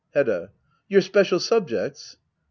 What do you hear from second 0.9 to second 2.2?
special subjects